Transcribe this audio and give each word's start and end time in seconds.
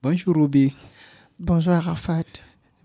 Bonjour 0.00 0.36
Ruby. 0.36 0.72
Bonjour 1.40 1.72
Arafat. 1.72 2.22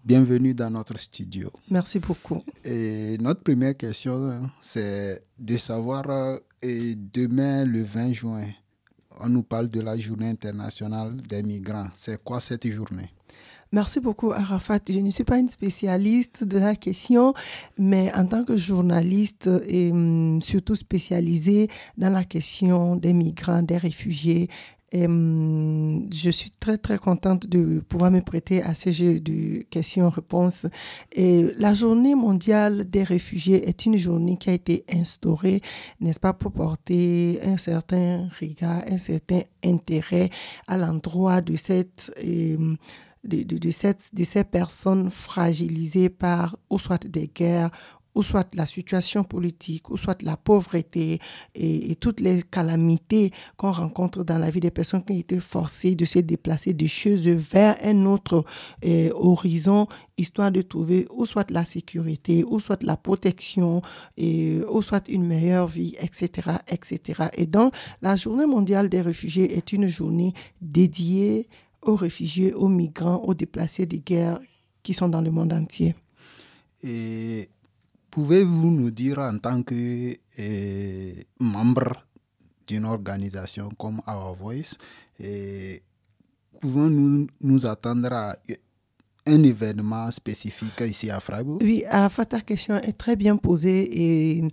Bienvenue 0.03 0.55
dans 0.55 0.71
notre 0.71 0.97
studio. 0.97 1.51
Merci 1.69 1.99
beaucoup. 1.99 2.41
Et 2.63 3.19
notre 3.19 3.41
première 3.43 3.77
question, 3.77 4.49
c'est 4.59 5.23
de 5.37 5.55
savoir, 5.57 6.09
euh, 6.09 6.37
et 6.63 6.95
demain 6.95 7.65
le 7.65 7.83
20 7.83 8.13
juin, 8.13 8.45
on 9.19 9.29
nous 9.29 9.43
parle 9.43 9.69
de 9.69 9.79
la 9.81 9.95
journée 9.95 10.29
internationale 10.29 11.15
des 11.17 11.43
migrants. 11.43 11.87
C'est 11.95 12.21
quoi 12.23 12.39
cette 12.39 12.67
journée? 12.67 13.11
Merci 13.71 13.99
beaucoup, 13.99 14.31
Arafat. 14.31 14.79
Je 14.89 14.99
ne 14.99 15.11
suis 15.11 15.23
pas 15.23 15.37
une 15.37 15.49
spécialiste 15.49 16.43
de 16.43 16.57
la 16.57 16.75
question, 16.75 17.35
mais 17.77 18.11
en 18.15 18.25
tant 18.25 18.43
que 18.43 18.57
journaliste 18.57 19.49
et 19.67 19.91
hum, 19.91 20.41
surtout 20.41 20.75
spécialisée 20.75 21.67
dans 21.95 22.09
la 22.11 22.23
question 22.23 22.95
des 22.95 23.13
migrants, 23.13 23.61
des 23.61 23.77
réfugiés, 23.77 24.49
et, 24.93 25.05
je 25.05 26.29
suis 26.29 26.51
très 26.51 26.77
très 26.77 26.99
contente 26.99 27.47
de 27.47 27.79
pouvoir 27.79 28.11
me 28.11 28.21
prêter 28.21 28.61
à 28.61 28.75
ce 28.75 28.91
jeu 28.91 29.19
de 29.19 29.63
questions-réponses. 29.63 30.67
Et 31.11 31.47
la 31.57 31.73
journée 31.73 32.13
mondiale 32.13 32.89
des 32.89 33.03
réfugiés 33.03 33.67
est 33.67 33.85
une 33.87 33.97
journée 33.97 34.37
qui 34.37 34.51
a 34.51 34.53
été 34.53 34.85
instaurée, 34.93 35.61
n'est-ce 35.99 36.19
pas, 36.19 36.33
pour 36.33 36.51
porter 36.51 37.39
un 37.43 37.57
certain 37.57 38.29
regard, 38.39 38.83
un 38.87 38.99
certain 38.99 39.41
intérêt 39.65 40.29
à 40.67 40.77
l'endroit 40.77 41.41
de 41.41 41.55
cette... 41.55 42.13
De, 43.25 43.41
de, 43.41 43.71
cette, 43.71 44.13
de 44.13 44.25
ces 44.25 44.43
personnes 44.43 45.09
fragilisées 45.09 46.09
par 46.09 46.57
ou 46.69 46.77
soit 46.77 47.07
des 47.07 47.31
guerres 47.33 47.71
ou 48.15 48.23
soit 48.23 48.47
la 48.53 48.65
situation 48.65 49.23
politique, 49.23 49.89
ou 49.89 49.97
soit 49.97 50.21
la 50.21 50.37
pauvreté 50.37 51.19
et, 51.55 51.95
toutes 51.95 52.19
les 52.19 52.41
calamités 52.43 53.31
qu'on 53.57 53.71
rencontre 53.71 54.23
dans 54.23 54.37
la 54.37 54.49
vie 54.49 54.59
des 54.59 54.71
personnes 54.71 55.03
qui 55.03 55.13
ont 55.13 55.17
été 55.17 55.39
forcées 55.39 55.95
de 55.95 56.05
se 56.05 56.19
déplacer 56.19 56.73
de 56.73 56.85
chez 56.87 57.29
eux 57.29 57.35
vers 57.35 57.75
un 57.83 58.05
autre 58.05 58.43
euh, 58.85 59.09
horizon, 59.13 59.87
histoire 60.17 60.51
de 60.51 60.61
trouver 60.61 61.07
ou 61.11 61.25
soit 61.25 61.49
la 61.51 61.65
sécurité, 61.65 62.43
ou 62.47 62.59
soit 62.59 62.81
la 62.83 62.97
protection, 62.97 63.81
ou 64.17 64.81
soit 64.81 65.07
une 65.09 65.25
meilleure 65.25 65.67
vie, 65.67 65.95
etc., 65.99 66.57
etc. 66.67 67.29
Et 67.37 67.45
donc, 67.45 67.73
la 68.01 68.15
journée 68.15 68.45
mondiale 68.45 68.89
des 68.89 69.01
réfugiés 69.01 69.57
est 69.57 69.73
une 69.73 69.87
journée 69.87 70.33
dédiée 70.61 71.47
aux 71.81 71.95
réfugiés, 71.95 72.53
aux 72.53 72.69
migrants, 72.69 73.17
aux 73.17 73.33
déplacés 73.33 73.85
de 73.85 73.97
guerre 73.97 74.39
qui 74.81 74.93
sont 74.93 75.09
dans 75.09 75.21
le 75.21 75.31
monde 75.31 75.53
entier. 75.53 75.95
Et 76.83 77.49
pouvez-vous 78.13 78.69
nous 78.69 78.91
dire 78.91 79.17
en 79.17 79.39
tant 79.39 79.63
que 79.63 80.13
euh, 80.39 81.13
membre 81.39 82.05
d'une 82.67 82.85
organisation 82.85 83.69
comme 83.75 84.01
Our 84.07 84.35
Voice, 84.35 84.77
pouvons-nous 86.61 87.27
nous 87.41 87.65
attendre 87.65 88.13
à 88.13 88.35
un 89.25 89.41
événement 89.41 90.11
spécifique 90.11 90.79
ici 90.81 91.09
à 91.09 91.19
Freiburg 91.19 91.57
Oui, 91.61 91.83
à 91.89 92.01
la 92.01 92.09
fois 92.09 92.25
ta 92.25 92.41
question 92.41 92.75
est 92.75 92.95
très 92.97 93.15
bien 93.15 93.35
posée 93.35 93.89
et 93.91 94.43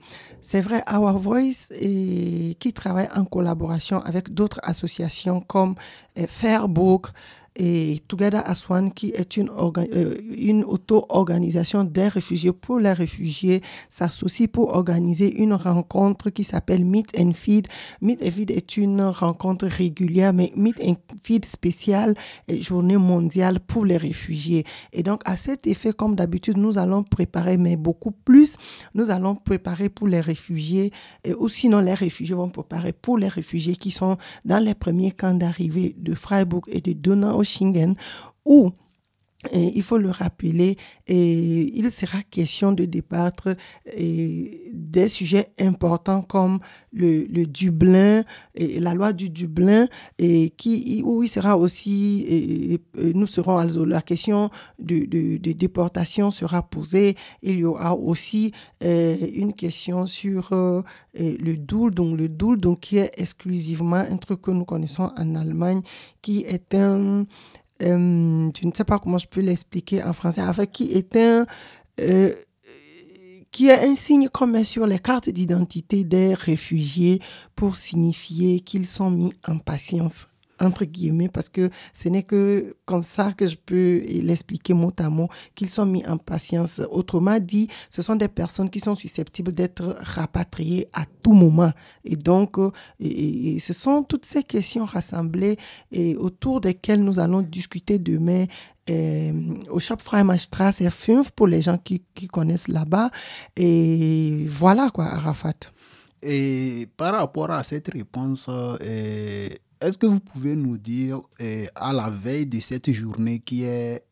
c'est 0.41 0.63
vrai, 0.63 0.83
Our 0.91 1.19
Voice 1.19 1.69
et, 1.73 2.57
qui 2.59 2.73
travaille 2.73 3.09
en 3.15 3.27
collaboration 3.27 4.01
avec 4.01 4.33
d'autres 4.33 4.61
associations 4.63 5.41
comme 5.43 5.75
Fairbook, 6.17 7.09
et 7.57 8.01
Together 8.07 8.43
as 8.47 8.71
One, 8.71 8.93
qui 8.93 9.09
est 9.09 9.37
une, 9.37 9.51
euh, 9.51 10.17
une 10.37 10.65
auto-organisation 10.65 11.85
des 11.85 12.09
réfugiés 12.09 12.53
pour 12.53 12.79
les 12.79 12.93
réfugiés, 12.93 13.61
s'associe 13.89 14.49
pour 14.49 14.75
organiser 14.75 15.43
une 15.43 15.55
rencontre 15.55 16.31
qui 16.31 16.45
s'appelle 16.45 16.85
Meet 16.85 17.19
and 17.19 17.33
Feed. 17.33 17.67
Meet 18.03 18.23
and 18.23 18.31
Feed 18.31 18.51
est 18.53 18.77
une 18.77 19.03
rencontre 19.03 19.67
régulière, 19.67 20.33
mais 20.33 20.53
Meet 20.55 20.77
and 20.85 20.97
Feed 21.23 21.45
spéciale 21.45 22.15
journée 22.49 22.97
mondiale 22.97 23.59
pour 23.59 23.85
les 23.85 23.97
réfugiés. 23.97 24.65
Et 24.93 25.03
donc, 25.03 25.21
à 25.25 25.37
cet 25.37 25.67
effet, 25.67 25.93
comme 25.93 26.15
d'habitude, 26.15 26.57
nous 26.57 26.79
allons 26.79 27.03
préparer, 27.03 27.57
mais 27.57 27.77
beaucoup 27.77 28.13
plus, 28.13 28.57
nous 28.95 29.11
allons 29.11 29.35
préparer 29.35 29.89
pour 29.89 30.07
les 30.07 30.21
réfugiés, 30.21 30.93
et, 31.25 31.35
ou 31.35 31.49
sinon 31.49 31.81
les 31.81 31.95
réfugiés 31.95 32.35
vont 32.35 32.49
préparer 32.49 32.93
pour 32.93 33.19
les 33.19 33.29
réfugiés 33.29 33.75
qui 33.75 33.91
sont 33.91 34.17
dans 34.45 34.63
les 34.63 34.75
premiers 34.75 35.11
camps 35.11 35.35
d'arrivée 35.35 35.97
de 35.99 36.15
Freiburg 36.15 36.63
et 36.69 36.81
de 36.81 36.93
Donau 36.93 37.40
Schengen 37.45 37.97
où 38.45 38.73
il 39.53 39.83
faut 39.83 39.99
le 39.99 40.11
rappeler, 40.11 40.77
et 41.07 41.79
il 41.79 41.91
sera 41.91 42.23
question 42.23 42.73
de 42.73 42.85
débattre 42.85 43.49
des 43.97 45.09
sujets 45.09 45.49
importants 45.59 46.23
comme 46.23 46.59
le, 46.93 47.47
Dublin, 47.47 48.25
et 48.55 48.81
la 48.81 48.93
loi 48.95 49.13
du 49.13 49.31
Dublin, 49.31 49.89
et 50.19 50.51
qui, 50.51 51.03
où 51.05 51.23
il 51.23 51.29
sera 51.29 51.57
aussi, 51.57 52.79
nous 53.15 53.27
serons, 53.27 53.67
la 53.87 54.03
question 54.03 54.51
de, 54.79 55.07
de, 55.07 55.39
de, 55.39 55.53
déportation 55.53 56.31
sera 56.31 56.63
posée. 56.63 57.17
Il 57.43 57.59
y 57.59 57.65
aura 57.65 57.95
aussi 57.95 58.53
euh, 58.83 59.17
une 59.35 59.53
question 59.53 60.07
sur 60.07 60.53
euh, 60.53 60.83
le 61.15 61.57
donc 61.57 62.19
le 62.19 62.29
donc 62.29 62.81
qui 62.81 62.99
est 62.99 63.13
exclusivement 63.17 63.97
un 63.97 64.17
truc 64.17 64.43
que 64.43 64.51
nous 64.51 64.65
connaissons 64.65 65.11
en 65.17 65.35
Allemagne, 65.35 65.83
qui 66.23 66.45
est 66.45 66.75
un 66.75 67.27
euh, 67.83 68.51
je 68.59 68.67
ne 68.67 68.73
sais 68.75 68.85
pas 68.85 68.99
comment 68.99 69.19
je 69.19 69.27
peux 69.27 69.41
l'expliquer 69.41 70.03
en 70.03 70.13
français, 70.13 70.41
avec 70.41 70.73
qui 70.73 70.93
est 70.93 71.17
un, 71.17 71.47
euh, 72.01 72.33
qui 73.51 73.69
est 73.69 73.85
un 73.85 73.95
signe 73.95 74.29
commun 74.29 74.65
sur 74.65 74.87
les 74.87 74.99
cartes 74.99 75.29
d'identité 75.31 76.05
des 76.05 76.35
réfugiés 76.35 77.21
pour 77.57 77.77
signifier 77.77 78.61
qu'ils 78.61 78.87
sont 78.87 79.11
mis 79.11 79.33
en 79.47 79.59
patience 79.59 80.27
entre 80.61 80.85
guillemets, 80.85 81.29
parce 81.29 81.49
que 81.49 81.71
ce 81.93 82.09
n'est 82.09 82.23
que 82.23 82.77
comme 82.85 83.03
ça 83.03 83.33
que 83.33 83.47
je 83.47 83.57
peux 83.57 84.03
l'expliquer 84.07 84.75
mot 84.75 84.93
à 84.99 85.09
mot, 85.09 85.29
qu'ils 85.55 85.71
sont 85.71 85.87
mis 85.87 86.07
en 86.07 86.19
patience. 86.19 86.81
Autrement 86.91 87.39
dit, 87.41 87.69
ce 87.89 88.03
sont 88.03 88.17
des 88.17 88.29
personnes 88.29 88.71
qui 88.71 88.81
sont 88.81 88.95
susceptibles 88.95 89.53
d'être 89.53 89.97
rapatriées 89.99 90.89
à 90.93 91.05
tout 91.23 91.33
moment. 91.33 91.73
Et 92.05 92.17
donc, 92.17 92.59
euh, 92.59 92.71
et, 92.99 93.59
ce 93.59 93.73
sont 93.73 94.03
toutes 94.03 94.27
ces 94.27 94.43
questions 94.43 94.85
rassemblées 94.85 95.57
et 95.91 96.17
autour 96.17 96.61
desquelles 96.61 97.03
nous 97.03 97.19
allons 97.19 97.43
discuter 97.43 97.99
demain 97.99 98.45
euh, 98.89 99.33
au 99.71 99.79
Shop 99.79 99.99
Freimanstrasse 100.03 100.81
et 100.81 100.91
5 100.91 101.31
pour 101.31 101.47
les 101.47 101.63
gens 101.63 101.79
qui, 101.79 102.03
qui 102.15 102.29
connaissent 102.29 102.69
là-bas. 102.69 103.11
Et 103.57 104.45
voilà 104.47 104.91
quoi, 104.91 105.07
Arafat. 105.07 105.55
Et 106.23 106.87
par 106.97 107.15
rapport 107.15 107.51
à 107.51 107.63
cette 107.65 107.89
réponse, 107.89 108.47
euh, 108.49 109.49
est-ce 109.81 109.97
que 109.99 110.07
vous 110.07 110.21
pouvez 110.21 110.55
nous 110.57 110.77
dire, 110.79 111.21
eh, 111.39 111.67
à 111.75 111.93
la 111.93 112.11
veille 112.11 112.47
de 112.47 112.61
cette 112.61 112.91
journée 112.93 113.41
qui 113.41 113.65
est 113.65 114.05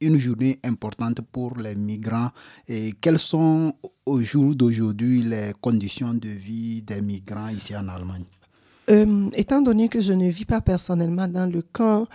une 0.00 0.16
journée 0.16 0.60
importante 0.64 1.20
pour 1.32 1.58
les 1.58 1.74
migrants, 1.74 2.30
et 2.68 2.92
quelles 3.00 3.18
sont 3.18 3.74
au 4.06 4.20
jour 4.20 4.54
d'aujourd'hui 4.54 5.22
les 5.22 5.52
conditions 5.60 6.14
de 6.14 6.28
vie 6.28 6.82
des 6.82 7.00
migrants 7.00 7.48
ici 7.48 7.76
en 7.76 7.88
Allemagne? 7.88 8.24
Euh, 8.90 9.28
Étant 9.34 9.60
donné 9.60 9.88
que 9.88 10.00
je 10.00 10.12
ne 10.12 10.28
vis 10.30 10.44
pas 10.44 10.60
personnellement 10.60 11.26
dans 11.28 11.50
le 11.50 11.62
camp, 11.62 12.06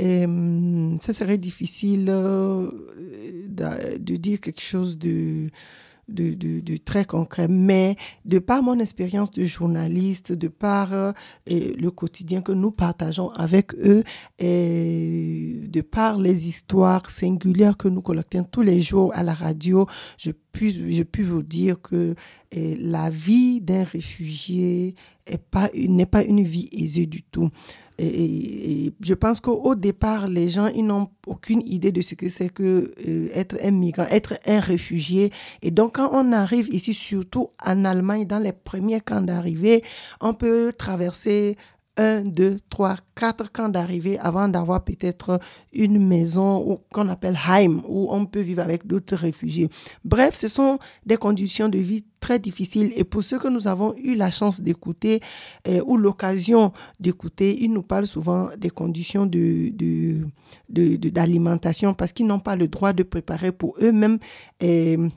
euh, 0.00 0.96
ce 1.00 1.12
serait 1.12 1.36
difficile 1.36 2.06
euh, 2.08 2.70
de, 3.48 4.16
dire 4.16 4.40
quelque 4.40 4.60
chose 4.62 4.96
de 4.96 5.50
de, 6.12 6.76
très 6.76 7.04
concret. 7.04 7.48
Mais 7.48 7.96
de 8.24 8.38
par 8.38 8.62
mon 8.62 8.78
expérience 8.78 9.30
de 9.30 9.44
journaliste, 9.44 10.32
de 10.32 10.48
par 10.48 10.92
euh, 10.92 11.12
le 11.46 11.88
quotidien 11.90 12.42
que 12.42 12.52
nous 12.52 12.70
partageons 12.70 13.30
avec 13.30 13.74
eux, 13.74 14.02
et 14.38 15.62
de 15.68 15.80
par 15.80 16.18
les 16.18 16.48
histoires 16.48 17.10
singulières 17.10 17.76
que 17.76 17.88
nous 17.88 18.02
collectons 18.02 18.44
tous 18.44 18.62
les 18.62 18.80
jours 18.82 19.12
à 19.14 19.22
la 19.22 19.34
radio, 19.34 19.86
je 20.16 20.30
puis, 20.52 20.92
je 20.92 21.02
puis 21.02 21.22
vous 21.22 21.42
dire 21.42 21.80
que 21.80 22.14
et, 22.50 22.76
la 22.76 23.10
vie 23.10 23.60
d'un 23.60 23.84
réfugié 23.84 24.94
n'est 25.28 25.38
pas, 26.06 26.22
une 26.24 26.42
vie 26.42 26.68
aisée 26.72 27.06
du 27.06 27.22
tout. 27.22 27.48
Et, 27.98 28.92
je 29.00 29.14
pense 29.14 29.40
qu'au 29.40 29.74
départ, 29.74 30.28
les 30.28 30.48
gens, 30.48 30.70
n'ont 30.74 31.08
aucune 31.26 31.62
idée 31.66 31.92
de 31.92 32.02
ce 32.02 32.14
que 32.14 32.28
c'est 32.28 32.48
que 32.48 32.92
euh, 33.06 33.28
être 33.32 33.56
un 33.62 33.70
migrant, 33.70 34.06
être 34.10 34.34
un 34.46 34.60
réfugié. 34.60 35.30
Et 35.62 35.70
donc, 35.70 35.96
quand 35.96 36.10
on 36.12 36.32
arrive 36.32 36.68
ici, 36.72 36.94
surtout 36.94 37.50
en 37.64 37.84
Allemagne, 37.84 38.26
dans 38.26 38.38
les 38.38 38.52
premiers 38.52 39.00
camps 39.00 39.20
d'arrivée, 39.20 39.82
on 40.20 40.34
peut 40.34 40.72
traverser 40.76 41.56
un, 41.96 42.22
deux, 42.24 42.58
trois, 42.70 42.96
quatre 43.14 43.52
camps 43.52 43.68
d'arrivée 43.68 44.18
avant 44.18 44.48
d'avoir 44.48 44.82
peut-être 44.84 45.38
une 45.72 46.04
maison 46.04 46.80
qu'on 46.92 47.08
appelle 47.08 47.38
Heim, 47.48 47.82
où 47.86 48.08
on 48.10 48.24
peut 48.26 48.40
vivre 48.40 48.62
avec 48.62 48.86
d'autres 48.86 49.16
réfugiés. 49.16 49.68
Bref, 50.04 50.34
ce 50.34 50.48
sont 50.48 50.78
des 51.04 51.16
conditions 51.16 51.68
de 51.68 51.78
vie 51.78 52.04
très 52.20 52.38
difficiles. 52.38 52.92
Et 52.96 53.04
pour 53.04 53.22
ceux 53.22 53.38
que 53.38 53.48
nous 53.48 53.66
avons 53.68 53.94
eu 53.98 54.14
la 54.14 54.30
chance 54.30 54.60
d'écouter 54.60 55.20
euh, 55.68 55.82
ou 55.86 55.98
l'occasion 55.98 56.72
d'écouter, 56.98 57.62
ils 57.62 57.72
nous 57.72 57.82
parlent 57.82 58.06
souvent 58.06 58.48
des 58.56 58.70
conditions 58.70 59.26
de, 59.26 59.70
de, 59.70 60.96
d'alimentation 60.96 61.92
parce 61.92 62.12
qu'ils 62.12 62.26
n'ont 62.26 62.40
pas 62.40 62.56
le 62.56 62.68
droit 62.68 62.92
de 62.94 63.02
préparer 63.02 63.52
pour 63.52 63.76
eux-mêmes. 63.82 64.18
Euh, 64.62 65.08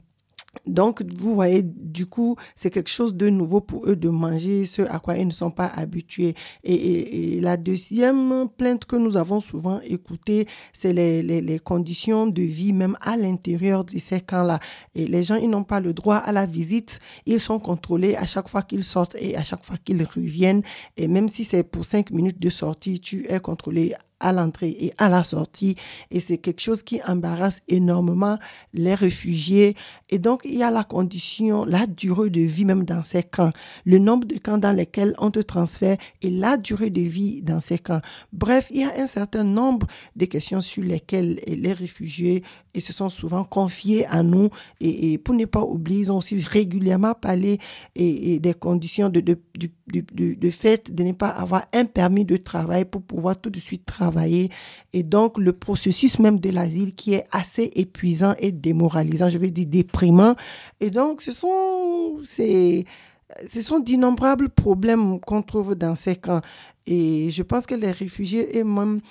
Donc, 0.66 1.04
vous 1.18 1.34
voyez, 1.34 1.62
du 1.64 2.06
coup, 2.06 2.36
c'est 2.56 2.70
quelque 2.70 2.90
chose 2.90 3.16
de 3.16 3.30
nouveau 3.30 3.62
pour 3.62 3.88
eux 3.88 3.96
de 3.96 4.10
manger 4.10 4.66
ce 4.66 4.82
à 4.84 5.00
quoi 5.00 5.18
ils 5.18 5.28
ne 5.28 5.32
sont 5.32 5.52
pas 5.52 5.68
habitués. 5.68 6.34
Et, 6.64 7.40
la 7.42 7.58
deuxième 7.58 8.50
plainte 8.58 8.86
que 8.86 8.96
nous 8.96 9.18
avons 9.18 9.40
souvent 9.40 9.80
écoutée, 9.84 10.48
c'est 10.74 10.94
les, 10.94 11.60
conditions 11.60 12.28
de 12.28 12.42
vie, 12.42 12.74
même 12.74 12.98
à 13.02 13.18
l'intérieur 13.18 13.84
de 13.84 13.98
ces 13.98 14.22
camps-là. 14.22 14.60
Et 14.94 15.06
les 15.08 15.24
gens, 15.24 15.36
ils 15.36 15.50
n'ont 15.50 15.64
pas 15.64 15.80
le 15.80 15.94
droit 15.94 16.18
à 16.18 16.32
la 16.32 16.46
visite. 16.46 17.00
Ils 17.26 17.40
sont 17.40 17.60
contrôlés 17.60 18.16
à 18.16 18.26
chaque 18.26 18.48
fois 18.50 18.62
qu'ils 18.62 18.84
sortent 18.84 19.16
et 19.20 19.36
à 19.38 19.44
chaque 19.44 19.64
fois 19.64 19.78
qu'ils 19.78 20.04
reviennent. 20.04 20.62
Et 20.98 21.08
même 21.08 21.30
si 21.30 21.44
c'est 21.44 21.64
pour 21.64 21.86
cinq 21.86 22.12
minutes 22.12 22.40
de 22.40 22.50
sortie, 22.50 23.00
tu 23.00 23.26
es 23.30 23.40
contrôlé 23.40 23.94
à 24.26 24.32
l'entrée 24.32 24.76
et 24.80 24.92
à 24.98 25.08
la 25.08 25.24
sortie. 25.24 25.76
Et 26.10 26.20
c'est 26.20 26.40
quelque 26.40 26.62
chose 26.62 26.82
qui 26.82 27.00
embarrasse 27.08 27.62
énormément 27.68 28.38
les 28.74 28.96
réfugiés. 28.96 29.76
Et 30.10 30.18
donc, 30.18 30.42
il 30.46 30.58
y 30.58 30.64
a 30.64 30.72
la 30.72 30.84
condition, 30.84 31.64
la 31.64 31.86
durée 31.86 32.32
de 32.32 32.42
vie 32.42 32.66
même 32.66 32.84
dans 32.84 33.04
ces 33.04 33.22
camps, 33.22 33.52
le 33.86 34.00
nombre 34.00 34.28
de 34.28 34.38
camps 34.40 34.58
dans 34.58 34.72
lesquels 34.72 35.14
on 35.20 35.30
te 35.30 35.40
transfère 35.40 35.98
et 36.24 36.32
la 36.32 36.58
durée 36.58 36.90
de 36.90 37.02
vie 37.02 37.44
dans 37.44 37.62
ces 37.62 37.78
camps. 37.78 38.02
Bref, 38.34 38.68
il 38.72 38.82
y 38.82 38.84
a 38.84 38.94
un 39.00 39.08
certain 39.08 39.44
nombre 39.44 39.86
de 40.16 40.26
questions 40.26 40.62
sur 40.62 40.84
lesquelles 40.84 41.40
les 41.48 41.74
réfugiés 41.74 42.44
et 42.74 42.80
se 42.80 42.94
sont 42.94 43.10
souvent 43.10 43.44
confiés 43.44 44.08
à 44.08 44.24
nous. 44.24 44.50
Et, 44.82 45.20
pour 45.20 45.36
ne 45.36 45.46
pas 45.46 45.62
oublier, 45.64 46.02
ils 46.02 46.12
ont 46.12 46.18
aussi 46.18 46.40
régulièrement 46.40 47.14
parlé 47.14 47.60
et, 47.96 48.40
des 48.40 48.54
conditions 48.56 49.10
de, 49.10 49.20
de, 49.20 49.38
de, 49.56 50.34
de 50.34 50.50
fait 50.50 50.94
de 50.94 51.04
ne 51.04 51.12
pas 51.12 51.30
avoir 51.30 51.64
un 51.74 51.86
permis 51.86 52.26
de 52.26 52.38
travail 52.38 52.86
pour 52.86 53.04
pouvoir 53.04 53.40
tout 53.40 53.50
de 53.52 53.60
suite 53.60 53.86
travailler 53.86 54.15
et 54.24 55.04
donc, 55.04 55.38
le 55.38 55.52
processus 55.52 56.20
même 56.20 56.40
de 56.40 56.50
l'asile 56.50 56.96
qui 56.96 57.14
est 57.14 57.26
assez 57.32 57.72
épuisant 57.76 58.34
et 58.40 58.52
démoralisant, 58.52 59.30
je 59.30 59.38
vais 59.38 59.52
dire 59.52 59.68
déprimant. 59.68 60.36
Et 60.80 60.90
donc, 60.90 61.22
ce 61.22 61.32
sont, 61.32 62.20
ce 62.24 63.62
sont 63.62 63.80
d'innombrables 63.80 64.50
problèmes 64.50 65.20
qu'on 65.20 65.42
trouve 65.42 65.76
dans 65.76 65.96
ces 65.96 66.16
camps. 66.16 66.42
Et 66.88 67.32
je 67.32 67.42
pense 67.42 67.66
que 67.66 67.74
les 67.74 67.92
réfugiés 67.92 68.58
et 68.58 68.64
même 68.64 69.02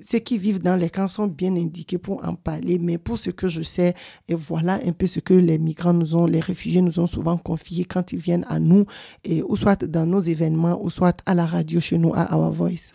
ceux 0.00 0.20
qui 0.20 0.38
vivent 0.38 0.62
dans 0.62 0.76
les 0.76 0.88
camps 0.88 1.08
sont 1.08 1.26
bien 1.26 1.54
indiqués 1.56 1.98
pour 1.98 2.24
en 2.24 2.34
parler. 2.34 2.78
Mais 2.78 2.98
pour 2.98 3.18
ce 3.18 3.30
que 3.30 3.48
je 3.48 3.62
sais, 3.62 3.94
et 4.28 4.34
voilà 4.34 4.80
un 4.86 4.92
peu 4.92 5.06
ce 5.06 5.18
que 5.18 5.34
les 5.34 5.58
migrants 5.58 5.92
nous 5.92 6.14
ont, 6.14 6.26
les 6.26 6.40
réfugiés 6.40 6.82
nous 6.82 7.00
ont 7.00 7.08
souvent 7.08 7.36
confié 7.36 7.84
quand 7.84 8.12
ils 8.12 8.18
viennent 8.20 8.46
à 8.48 8.60
nous, 8.60 8.86
et, 9.24 9.42
ou 9.42 9.56
soit 9.56 9.84
dans 9.84 10.06
nos 10.06 10.20
événements, 10.20 10.80
ou 10.82 10.88
soit 10.88 11.20
à 11.26 11.34
la 11.34 11.46
radio 11.46 11.80
chez 11.80 11.98
nous, 11.98 12.12
à 12.14 12.36
Our 12.36 12.52
Voice. 12.52 12.92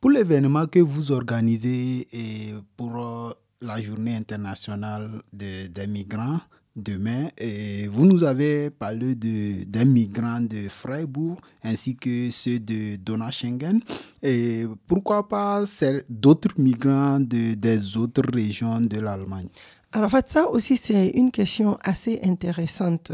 Pour 0.00 0.10
l'événement 0.10 0.66
que 0.66 0.78
vous 0.78 1.10
organisez 1.10 2.06
et 2.12 2.54
pour 2.76 2.96
euh, 2.96 3.30
la 3.60 3.80
journée 3.80 4.14
internationale 4.14 5.22
des 5.32 5.86
migrants 5.88 6.40
demain, 6.76 7.28
et 7.36 7.88
vous 7.88 8.06
nous 8.06 8.22
avez 8.22 8.70
parlé 8.70 9.16
de, 9.16 9.64
des 9.64 9.84
migrants 9.84 10.40
de 10.40 10.68
Freiburg 10.68 11.38
ainsi 11.64 11.96
que 11.96 12.30
ceux 12.30 12.60
de 12.60 12.94
Donaueschingen. 12.94 13.80
Et 14.22 14.64
pourquoi 14.86 15.28
pas 15.28 15.64
d'autres 16.08 16.54
migrants 16.58 17.18
de, 17.18 17.54
des 17.54 17.96
autres 17.96 18.22
régions 18.32 18.80
de 18.80 19.00
l'Allemagne? 19.00 19.48
Alors, 19.90 20.06
en 20.06 20.10
fait, 20.10 20.30
ça 20.30 20.48
aussi, 20.48 20.76
c'est 20.76 21.08
une 21.08 21.32
question 21.32 21.76
assez 21.82 22.20
intéressante. 22.22 23.10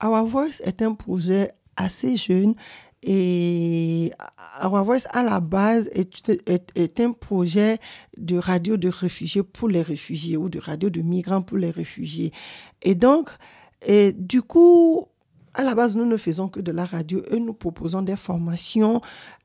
Our 0.00 0.24
Voice 0.24 0.60
est 0.62 0.82
un 0.82 0.94
projet 0.94 1.50
assez 1.74 2.16
jeune 2.16 2.54
et 3.02 4.10
Our 4.62 4.84
Voice, 4.84 5.06
à 5.10 5.22
la 5.22 5.40
base, 5.40 5.88
est, 5.94 7.00
un 7.00 7.12
projet 7.12 7.78
de 8.16 8.36
radio 8.36 8.76
de 8.76 8.88
réfugiés 8.88 9.42
pour 9.42 9.68
les 9.68 9.82
réfugiés 9.82 10.36
ou 10.36 10.48
de 10.48 10.58
radio 10.58 10.90
de 10.90 11.00
migrants 11.00 11.42
pour 11.42 11.58
les 11.58 11.70
réfugiés. 11.70 12.32
Et 12.82 12.94
donc, 12.94 13.30
du 14.16 14.42
coup, 14.42 15.06
à 15.54 15.64
la 15.64 15.74
base, 15.74 15.96
nous 15.96 16.06
ne 16.06 16.16
faisons 16.16 16.48
que 16.48 16.60
de 16.60 16.72
la 16.72 16.86
radio 16.86 17.22
et 17.30 17.40
nous 17.40 17.52
proposons 17.52 18.02
des 18.02 18.16
formations 18.16 19.00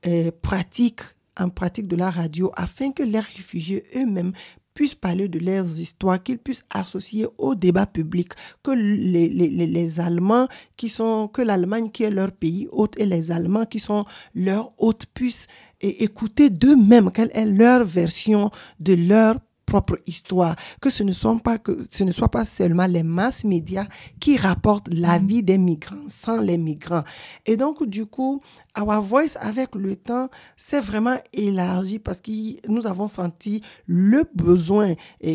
euh, 0.06 0.30
pratiques 0.42 1.02
en 1.38 1.48
pratique 1.48 1.88
de 1.88 1.96
la 1.96 2.10
radio 2.10 2.52
afin 2.54 2.92
que 2.92 3.02
les 3.02 3.18
réfugiés 3.18 3.84
eux-mêmes 3.96 4.32
puissent 4.74 4.94
parler 4.96 5.28
de 5.28 5.38
leurs 5.38 5.80
histoires, 5.80 6.22
qu'ils 6.22 6.38
puissent 6.38 6.64
associer 6.70 7.26
au 7.38 7.54
débat 7.54 7.86
public, 7.86 8.32
que 8.62 8.72
les, 8.72 9.28
les, 9.28 9.48
les 9.48 10.00
Allemands 10.00 10.48
qui 10.76 10.88
sont, 10.88 11.28
que 11.28 11.42
l'Allemagne 11.42 11.90
qui 11.90 12.02
est 12.02 12.10
leur 12.10 12.32
pays 12.32 12.68
hôte 12.72 12.98
et 12.98 13.06
les 13.06 13.30
Allemands 13.30 13.66
qui 13.66 13.78
sont 13.78 14.04
leurs 14.34 14.70
hôtes 14.78 15.06
puissent 15.14 15.46
écouter 15.80 16.50
d'eux-mêmes 16.50 17.10
quelle 17.12 17.30
est 17.34 17.46
leur 17.46 17.84
version 17.84 18.50
de 18.80 18.94
leur 18.94 19.36
propre 19.66 19.98
histoire, 20.06 20.56
que 20.80 20.90
ce 20.90 21.02
ne, 21.02 21.12
sont 21.12 21.38
pas, 21.38 21.58
que 21.58 21.78
ce 21.90 22.04
ne 22.04 22.10
soit 22.10 22.30
pas 22.30 22.44
seulement 22.44 22.86
les 22.86 23.02
masses 23.02 23.44
médias 23.44 23.86
qui 24.20 24.36
rapportent 24.36 24.88
la 24.92 25.18
mm. 25.18 25.26
vie 25.26 25.42
des 25.42 25.58
migrants 25.58 25.96
sans 26.08 26.40
les 26.40 26.58
migrants. 26.58 27.04
Et 27.46 27.56
donc, 27.56 27.84
du 27.86 28.06
coup, 28.06 28.40
Our 28.78 29.00
Voice, 29.00 29.36
avec 29.40 29.74
le 29.74 29.96
temps, 29.96 30.28
s'est 30.56 30.80
vraiment 30.80 31.16
élargi 31.32 31.98
parce 31.98 32.20
que 32.20 32.68
nous 32.68 32.86
avons 32.86 33.06
senti 33.06 33.62
le 33.86 34.24
besoin 34.34 34.94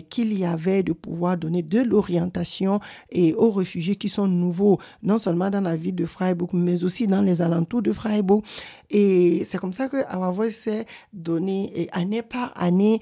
qu'il 0.09 0.37
y 0.37 0.45
avait 0.45 0.83
de 0.83 0.93
pouvoir 0.93 1.37
donner 1.37 1.63
de 1.63 1.81
l'orientation 1.81 2.79
et 3.11 3.33
aux 3.33 3.51
réfugiés 3.51 3.95
qui 3.95 4.09
sont 4.09 4.27
nouveaux, 4.27 4.79
non 5.03 5.17
seulement 5.17 5.49
dans 5.49 5.61
la 5.61 5.75
ville 5.75 5.95
de 5.95 6.05
Freiburg, 6.05 6.49
mais 6.53 6.83
aussi 6.83 7.07
dans 7.07 7.21
les 7.21 7.41
alentours 7.41 7.81
de 7.81 7.91
Freiburg. 7.91 8.43
Et 8.89 9.43
c'est 9.45 9.57
comme 9.57 9.73
ça 9.73 9.87
que 9.87 9.97
Our 10.15 10.31
Voice 10.31 10.51
s'est 10.51 10.85
donné 11.13 11.87
année 11.91 12.21
par 12.21 12.51
année 12.55 12.99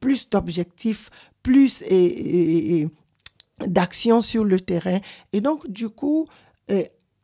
plus 0.00 0.28
d'objectifs, 0.30 1.10
plus 1.42 1.84
d'actions 3.60 4.20
sur 4.20 4.44
le 4.44 4.60
terrain. 4.60 4.98
Et 5.32 5.40
donc, 5.40 5.68
du 5.70 5.88
coup, 5.88 6.26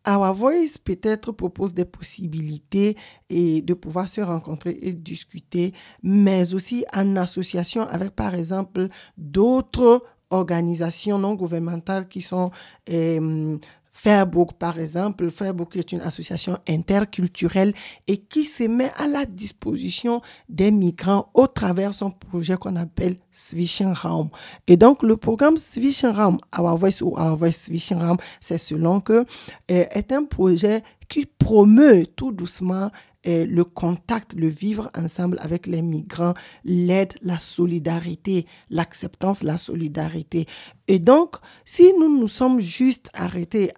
Our 0.06 0.34
Voice 0.34 0.78
peut-être 0.82 1.32
propose 1.32 1.74
des 1.74 1.84
possibilités 1.84 2.96
et 3.28 3.60
de 3.60 3.74
pouvoir 3.74 4.08
se 4.08 4.20
rencontrer 4.20 4.78
et 4.80 4.92
discuter, 4.92 5.72
mais 6.02 6.54
aussi 6.54 6.84
en 6.94 7.16
association 7.16 7.82
avec, 7.82 8.10
par 8.10 8.34
exemple, 8.34 8.88
d'autres 9.16 10.02
organisations 10.30 11.18
non 11.18 11.34
gouvernementales 11.34 12.06
qui 12.08 12.22
sont 12.22 12.50
Fairbook, 14.00 14.52
par 14.52 14.78
exemple, 14.78 15.28
Fairbook 15.28 15.74
est 15.74 15.90
une 15.90 16.00
association 16.02 16.56
interculturelle 16.68 17.72
et 18.06 18.18
qui 18.18 18.44
se 18.44 18.62
met 18.62 18.92
à 18.96 19.08
la 19.08 19.26
disposition 19.26 20.22
des 20.48 20.70
migrants 20.70 21.30
au 21.34 21.48
travers 21.48 21.92
son 21.92 22.12
projet 22.12 22.56
qu'on 22.56 22.76
appelle 22.76 23.16
Zwischenraum. 23.34 24.30
Et 24.68 24.76
donc, 24.76 25.02
le 25.02 25.16
programme 25.16 25.56
Zwischenraum, 25.56 26.38
Our 26.56 26.76
Voice 26.76 27.02
ou 27.02 27.18
Our 27.18 27.34
Voice 27.34 27.64
Zwischenraum, 27.66 28.18
c'est 28.40 28.58
selon 28.58 29.00
que, 29.00 29.24
euh, 29.68 29.84
est 29.90 30.12
un 30.12 30.24
projet 30.24 30.82
qui 31.08 31.26
promeut 31.26 32.06
tout 32.06 32.32
doucement 32.32 32.90
le 33.24 33.62
contact, 33.64 34.34
le 34.34 34.48
vivre 34.48 34.90
ensemble 34.96 35.38
avec 35.40 35.66
les 35.66 35.82
migrants, 35.82 36.34
l'aide, 36.64 37.14
la 37.22 37.38
solidarité, 37.38 38.46
l'acceptance, 38.70 39.42
la 39.42 39.58
solidarité. 39.58 40.46
Et 40.86 40.98
donc, 40.98 41.36
si 41.64 41.92
nous 41.98 42.18
nous 42.20 42.28
sommes 42.28 42.60
juste 42.60 43.10
arrêtés 43.14 43.70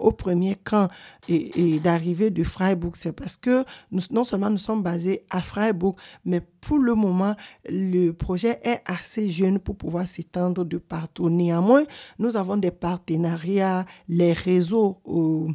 au 0.00 0.12
premier 0.12 0.56
camp 0.56 0.88
et, 1.28 1.78
d'arriver 1.78 2.30
de 2.30 2.42
Freiburg, 2.42 2.94
c'est 2.96 3.12
parce 3.12 3.36
que 3.36 3.64
non 4.10 4.24
seulement 4.24 4.50
nous 4.50 4.58
sommes 4.58 4.82
basés 4.82 5.24
à 5.30 5.40
Freiburg, 5.40 5.94
mais 6.24 6.40
pour 6.40 6.78
le 6.78 6.94
moment, 6.94 7.36
le 7.68 8.10
projet 8.10 8.58
est 8.64 8.80
assez 8.86 9.30
jeune 9.30 9.60
pour 9.60 9.76
pouvoir 9.76 10.08
s'étendre 10.08 10.64
de 10.64 10.78
partout. 10.78 11.30
Néanmoins, 11.30 11.84
nous 12.18 12.36
avons 12.36 12.56
des 12.56 12.72
partenariats, 12.72 13.84
les 14.08 14.32
réseaux. 14.32 15.00
Euh, 15.06 15.48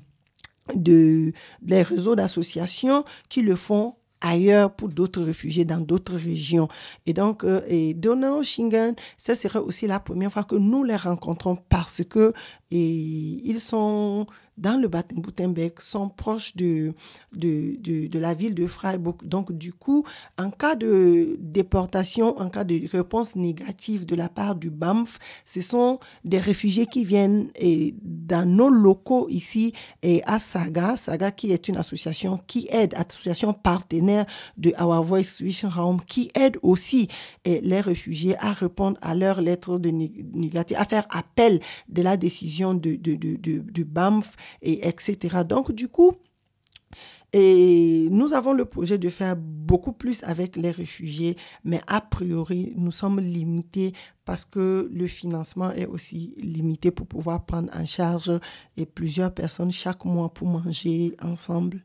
de, 0.75 1.33
les 1.65 1.81
réseaux 1.83 2.15
d'associations 2.15 3.03
qui 3.29 3.41
le 3.41 3.55
font 3.55 3.95
ailleurs 4.21 4.71
pour 4.71 4.89
d'autres 4.89 5.21
réfugiés 5.23 5.65
dans 5.65 5.79
d'autres 5.79 6.15
régions. 6.15 6.67
Et 7.05 7.13
donc, 7.13 7.43
euh, 7.43 7.61
et 7.67 7.95
Shingen, 8.43 8.95
ce 9.17 9.35
serait 9.35 9.59
aussi 9.59 9.87
la 9.87 9.99
première 9.99 10.31
fois 10.31 10.43
que 10.43 10.55
nous 10.55 10.83
les 10.83 10.95
rencontrons 10.95 11.57
parce 11.69 12.03
que 12.03 12.31
et, 12.69 12.79
ils 12.79 13.59
sont 13.59 14.27
dans 14.61 14.79
le 14.79 14.87
Baden-Württemberg 14.87 15.73
sont 15.79 16.07
proches 16.09 16.55
de, 16.55 16.93
de, 17.33 17.75
de, 18.07 18.19
la 18.19 18.33
ville 18.33 18.53
de 18.53 18.67
Freiburg. 18.67 19.17
Donc, 19.25 19.51
du 19.51 19.73
coup, 19.73 20.05
en 20.37 20.51
cas 20.51 20.75
de 20.75 21.35
déportation, 21.39 22.37
en 22.39 22.49
cas 22.49 22.63
de 22.63 22.79
réponse 22.89 23.35
négative 23.35 24.05
de 24.05 24.15
la 24.15 24.29
part 24.29 24.55
du 24.55 24.69
BAMF, 24.69 25.17
ce 25.45 25.61
sont 25.61 25.99
des 26.23 26.39
réfugiés 26.39 26.85
qui 26.85 27.03
viennent 27.03 27.49
dans 28.03 28.47
nos 28.47 28.69
locaux 28.69 29.27
ici 29.29 29.73
et 30.03 30.21
à 30.25 30.39
Saga, 30.39 30.95
Saga 30.95 31.31
qui 31.31 31.51
est 31.51 31.67
une 31.67 31.77
association 31.77 32.39
qui 32.45 32.67
aide, 32.69 32.93
association 32.95 33.53
partenaire 33.53 34.25
de 34.57 34.73
Our 34.79 35.03
Voice 35.03 35.41
Raum, 35.63 35.99
qui 36.05 36.29
aide 36.35 36.57
aussi 36.61 37.07
les 37.45 37.81
réfugiés 37.81 38.35
à 38.37 38.53
répondre 38.53 38.97
à 39.01 39.15
leurs 39.15 39.41
lettres 39.41 39.79
de 39.79 39.89
négatif, 39.89 40.77
à 40.79 40.85
faire 40.85 41.07
appel 41.09 41.59
de 41.89 42.01
la 42.03 42.15
décision 42.15 42.75
de, 42.75 42.95
de, 42.95 43.15
de, 43.15 43.35
du 43.37 43.85
BAMF 43.85 44.35
et 44.62 44.88
etc. 44.88 45.43
Donc, 45.48 45.72
du 45.72 45.88
coup, 45.88 46.15
Et 47.34 48.10
nous 48.12 48.34
avons 48.34 48.51
le 48.51 48.65
projet 48.65 48.98
de 48.98 49.10
faire 49.10 49.38
beaucoup 49.38 49.93
plus 49.93 50.24
avec 50.24 50.58
les 50.58 50.72
réfugiés, 50.72 51.38
mais 51.63 51.79
a 51.88 52.01
priori, 52.01 52.74
nous 52.75 52.91
sommes 52.91 53.22
limités 53.22 53.93
parce 54.25 54.43
que 54.43 54.89
le 54.91 55.08
financement 55.08 55.72
est 55.72 55.86
aussi 55.86 56.36
limité 56.38 56.91
pour 56.91 57.08
pouvoir 57.08 57.46
prendre 57.46 57.70
en 57.74 57.86
charge 57.86 58.31
et 58.75 58.86
plusieurs 58.86 59.34
personnes 59.34 59.72
chaque 59.72 60.03
mois 60.03 60.34
pour 60.34 60.48
manger 60.48 61.15
ensemble. 61.22 61.81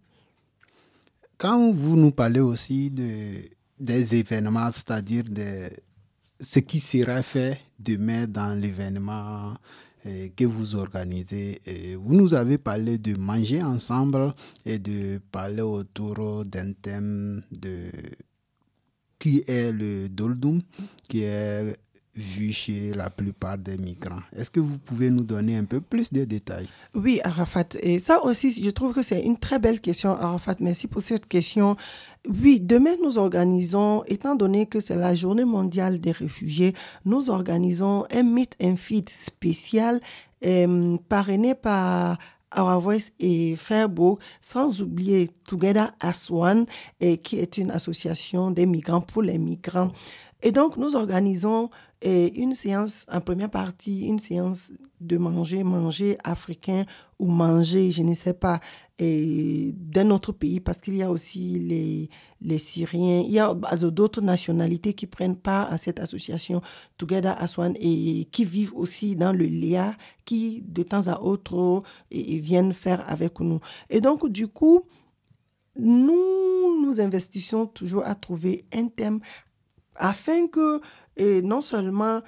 Quand 1.39 1.71
vous 1.71 1.97
nous 1.97 2.11
parlez 2.11 2.41
aussi 2.41 2.91
de, 2.91 3.35
des 3.79 4.17
événements, 4.17 4.73
c'est-à-dire 4.73 5.25
de 5.25 5.71
ce 6.41 6.59
qui 6.59 6.81
sera 6.81 7.23
fait 7.23 7.61
demain 7.79 8.27
dans 8.27 8.59
l'événement 8.59 9.55
que 10.37 10.45
vous 10.45 10.75
organisez. 10.77 11.61
vous 12.03 12.15
nous 12.15 12.35
avez 12.35 12.59
parlé 12.59 12.99
de 12.99 13.17
manger 13.19 13.63
ensemble 13.63 14.35
et 14.65 14.79
de 14.79 15.19
parler 15.33 15.63
autour 15.63 16.45
d'un 16.45 16.73
thème 16.73 17.43
de 17.51 17.91
qui 19.19 19.43
est 19.47 19.73
le 19.73 20.09
doldum, 20.09 20.61
qui 21.09 21.23
est 21.23 21.77
vu 22.17 22.51
chez 22.53 22.95
la 22.95 23.11
plupart 23.11 23.59
des 23.59 23.77
migrants. 23.77 24.23
Est-ce 24.35 24.51
que 24.51 24.61
vous 24.61 24.79
pouvez 24.79 25.11
nous 25.11 25.25
donner 25.25 25.57
un 25.57 25.65
peu 25.65 25.81
plus 25.81 26.13
de 26.13 26.25
détails? 26.25 26.69
Oui, 26.95 27.21
Arafat. 27.23 27.69
Et 27.81 27.99
ça 27.99 28.25
aussi, 28.25 28.63
je 28.63 28.71
trouve 28.71 28.95
que 28.95 29.03
c'est 29.03 29.21
une 29.21 29.37
très 29.37 29.59
belle 29.59 29.81
question, 29.81 30.11
Arafat. 30.13 30.57
Merci 30.61 30.87
pour 30.87 31.03
cette 31.03 31.29
question. 31.29 31.77
Oui, 32.29 32.59
demain, 32.61 32.95
nous 33.03 33.19
organisons, 33.19 34.03
étant 34.07 34.35
donné 34.35 34.67
que 34.67 34.81
c'est 34.81 34.97
la 34.97 35.15
journée 35.15 35.45
mondiale 35.45 36.01
des 36.01 36.13
réfugiés, 36.13 36.73
nous 37.05 37.31
organisons 37.31 38.05
un 38.11 38.23
meet 38.23 38.57
and 38.63 38.77
feed 38.77 39.09
spécial 39.09 40.01
euh, 40.45 40.97
parrainé 41.09 41.55
par 41.55 42.19
Our 42.57 42.81
Voice 42.81 43.11
et 43.21 43.57
Fairbourg, 43.57 44.19
sans 44.41 44.81
oublier 44.81 45.31
Together 45.47 45.93
as 46.01 46.31
One, 46.31 46.67
et 47.01 47.19
qui 47.19 47.39
est 47.39 47.59
une 47.59 47.71
association 47.71 48.51
des 48.51 48.67
migrants 48.67 49.01
pour 49.01 49.23
les 49.23 49.39
migrants. 49.39 49.93
Et 50.43 50.53
donc, 50.53 50.77
nous 50.77 50.97
organisons 50.97 51.71
et 52.03 52.41
une 52.41 52.55
séance, 52.55 53.07
en 53.11 53.21
première 53.21 53.50
partie, 53.50 54.07
une 54.07 54.19
séance 54.19 54.71
de 55.00 55.17
manger, 55.17 55.65
manger 55.65 56.19
africain 56.25 56.85
ou 57.19 57.26
manger, 57.26 57.91
je 57.91 58.03
ne 58.03 58.15
sais 58.15 58.35
pas, 58.35 58.61
d'un 58.99 60.11
autre 60.11 60.33
pays, 60.33 60.61
parce 60.61 60.79
qu'il 60.79 60.97
y 60.97 61.03
a 61.03 61.11
aussi 61.11 61.59
les, 61.59 62.09
les 62.41 62.59
Syriens, 62.59 63.23
il 63.25 63.33
y 63.33 63.38
a 63.38 63.55
d'autres 63.55 64.21
nationalités 64.21 64.93
qui 64.93 65.07
prennent 65.07 65.37
part 65.37 65.73
à 65.73 65.79
cette 65.79 65.99
association 65.99 66.61
Together 66.99 67.35
as 67.38 67.59
One 67.59 67.75
et 67.81 68.26
qui 68.31 68.45
vivent 68.45 68.75
aussi 68.75 69.17
dans 69.17 69.33
le 69.33 69.47
Léa, 69.47 69.95
qui 70.25 70.62
de 70.67 70.83
temps 70.83 71.07
à 71.09 71.21
autre 71.23 71.83
et, 72.11 72.38
viennent 72.38 72.73
faire 72.73 73.05
avec 73.11 73.41
nous. 73.41 73.61
Et 73.88 74.00
donc, 74.00 74.29
du 74.29 74.49
coup, 74.49 74.83
nous 75.79 76.83
nous 76.83 77.00
investissons 77.00 77.67
toujours 77.67 78.05
à 78.05 78.15
trouver 78.15 78.65
un 78.73 78.88
thème 78.88 79.21
afin 79.99 80.47
que 80.47 80.81
et 81.17 81.43
non 81.43 81.61
seulement 81.61 82.21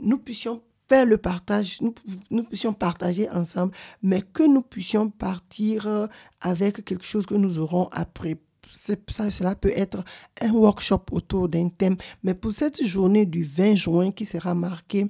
nous 0.00 0.18
puissions 0.18 0.62
faire 0.88 1.06
le 1.06 1.18
partage, 1.18 1.80
nous, 1.82 1.94
nous, 2.30 2.44
puissions 2.44 2.72
partager 2.72 3.28
ensemble, 3.30 3.72
mais 4.02 4.22
que 4.22 4.42
nous 4.42 4.62
puissions 4.62 5.10
partir 5.10 5.86
euh, 5.86 6.06
avec 6.40 6.84
quelque 6.84 7.04
chose 7.04 7.26
que 7.26 7.34
nous 7.34 7.58
aurons 7.58 7.88
appris. 7.92 8.36
Ça, 8.70 9.30
cela 9.30 9.54
peut 9.54 9.72
être 9.74 10.04
un 10.42 10.50
workshop 10.50 11.04
autour 11.12 11.48
d'un 11.48 11.70
thème, 11.70 11.96
mais 12.22 12.34
pour 12.34 12.52
cette 12.52 12.84
journée 12.84 13.24
du 13.24 13.42
20 13.42 13.74
juin 13.74 14.10
qui 14.10 14.26
sera 14.26 14.54
marquée 14.54 15.06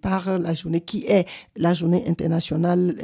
par 0.00 0.38
la 0.38 0.54
journée 0.54 0.80
qui 0.80 1.04
est 1.06 1.26
la 1.56 1.74
journée 1.74 2.04
internationale 2.06 2.94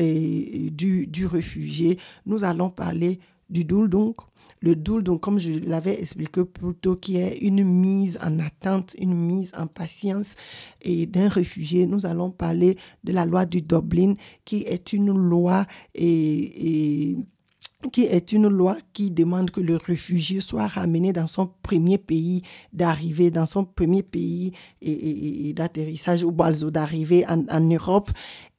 du, 0.70 1.08
du 1.08 1.26
réfugié, 1.26 1.98
nous 2.24 2.44
allons 2.44 2.70
parler 2.70 3.18
du 3.50 3.64
Doul 3.64 3.88
donc 3.88 4.18
le 4.64 4.76
doul, 4.76 5.02
donc 5.02 5.20
comme 5.20 5.38
je 5.38 5.52
l'avais 5.52 6.00
expliqué 6.00 6.44
plus 6.44 6.74
tôt, 6.74 6.96
qui 6.96 7.18
est 7.18 7.36
une 7.42 7.62
mise 7.64 8.18
en 8.22 8.38
attente, 8.38 8.94
une 8.98 9.14
mise 9.14 9.52
en 9.56 9.66
patience 9.66 10.36
et 10.80 11.06
d'un 11.06 11.28
réfugié, 11.28 11.86
nous 11.86 12.06
allons 12.06 12.30
parler 12.30 12.78
de 13.04 13.12
la 13.12 13.26
loi 13.26 13.44
du 13.44 13.60
Dublin, 13.60 14.14
qui 14.46 14.62
est 14.62 14.94
une 14.94 15.12
loi 15.12 15.66
et, 15.94 17.16
qui 17.92 18.04
est 18.04 18.32
une 18.32 18.48
loi 18.48 18.76
qui 18.94 19.10
demande 19.10 19.50
que 19.50 19.60
le 19.60 19.76
réfugié 19.76 20.40
soit 20.40 20.66
ramené 20.66 21.12
dans 21.12 21.26
son 21.26 21.46
premier 21.62 21.98
pays 21.98 22.40
d'arrivée, 22.72 23.30
dans 23.30 23.44
son 23.44 23.66
premier 23.66 24.02
pays 24.02 24.52
et, 24.80 25.52
d'atterrissage 25.52 26.24
ou 26.24 26.32
d'arrivée 26.32 27.26
en, 27.28 27.44
en, 27.50 27.60
Europe. 27.60 28.10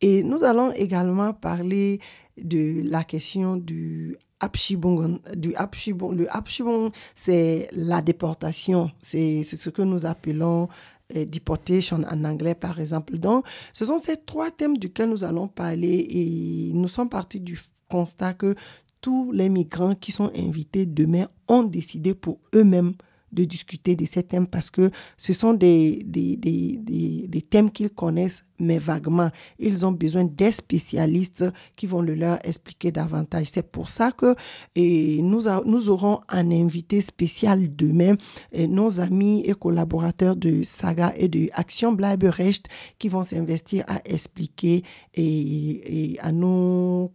Et 0.02 0.22
nous 0.22 0.44
allons 0.44 0.72
également 0.74 1.34
parler 1.34 2.00
de 2.38 2.82
la 2.84 3.04
question 3.04 3.56
du 3.56 4.16
Du 4.42 5.52
Le 5.52 6.28
Abshibong, 6.36 6.92
c'est 7.16 7.70
la 7.72 8.02
déportation. 8.02 8.92
C'est 9.02 9.44
ce 9.44 9.70
que 9.70 9.82
nous 9.82 10.06
appelons 10.06 10.68
euh, 11.16 11.26
deportation 11.26 12.02
en 12.10 12.26
anglais, 12.26 12.56
par 12.56 12.80
exemple. 12.80 13.18
Donc, 13.18 13.46
ce 13.74 13.86
sont 13.86 13.98
ces 13.98 14.18
trois 14.18 14.52
thèmes 14.52 14.78
duquel 14.78 15.10
nous 15.10 15.24
allons 15.24 15.48
parler 15.48 16.06
et 16.10 16.72
nous 16.74 16.88
sommes 16.88 17.10
partis 17.10 17.40
du 17.40 17.60
constat 17.90 18.34
que 18.34 18.56
tous 19.02 19.32
les 19.32 19.50
migrants 19.50 19.96
qui 19.96 20.12
sont 20.12 20.32
invités 20.36 20.86
demain 20.86 21.28
ont 21.48 21.64
décidé 21.64 22.16
pour 22.16 22.40
eux-mêmes 22.56 22.94
de 23.32 23.44
discuter 23.44 23.96
de 23.96 24.06
ces 24.06 24.24
thèmes 24.24 24.48
parce 24.48 24.72
que 24.72 24.90
ce 25.18 25.34
sont 25.34 25.54
des, 25.54 26.00
des, 26.06 26.36
des, 26.36 26.80
des, 27.28 27.42
thèmes 27.42 27.72
qu'ils 27.72 27.90
connaissent, 27.90 28.44
mais 28.60 28.78
vaguement. 28.78 29.30
Ils 29.60 29.86
ont 29.86 29.92
besoin 29.92 30.24
des 30.24 30.52
spécialistes 30.52 31.44
qui 31.76 31.86
vont 31.86 32.02
le 32.02 32.16
leur 32.16 32.40
expliquer 32.46 32.92
davantage. 32.92 33.48
C'est 33.52 33.70
pour 33.70 33.90
ça 33.90 34.12
que 34.12 34.36
et 34.76 35.22
nous, 35.22 35.42
nous 35.66 35.90
aurons 35.90 36.22
un 36.30 36.52
invité 36.52 37.02
spécial 37.02 37.76
demain, 37.76 38.16
nos 38.56 39.00
amis 39.00 39.44
et 39.46 39.54
collaborateurs 39.54 40.36
de 40.36 40.64
Saga 40.64 41.14
et 41.18 41.28
de 41.28 41.50
Action 41.54 41.92
Bleiberecht 41.94 42.68
qui 42.98 43.10
vont 43.10 43.24
s'investir 43.24 43.84
à 43.88 44.00
expliquer 44.06 44.84
et, 45.14 46.14
et 46.14 46.20
à 46.20 46.32
nous 46.32 47.12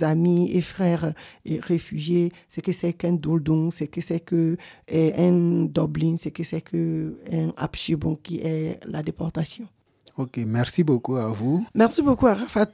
amis 0.00 0.50
et 0.52 0.60
frères 0.60 1.12
et 1.44 1.60
réfugiés, 1.60 2.32
c'est 2.48 2.62
que 2.62 2.72
c'est 2.72 2.92
qu'un 2.92 3.12
Doldung, 3.12 3.70
c'est 3.70 3.88
que 3.88 4.00
c'est 4.00 4.20
que 4.20 4.56
eh, 4.88 5.12
un 5.16 5.64
Dublin, 5.66 6.16
c'est 6.16 6.30
que 6.30 6.44
c'est 6.44 6.60
que 6.62 7.16
un 7.30 7.52
Abshibon 7.56 8.16
qui 8.16 8.38
est 8.38 8.80
la 8.86 9.02
déportation. 9.02 9.66
Ok, 10.18 10.40
merci 10.44 10.82
beaucoup 10.82 11.14
à 11.14 11.28
vous. 11.28 11.64
Merci 11.74 12.02
beaucoup 12.02 12.26
à 12.26 12.34
Rafat. 12.34 12.66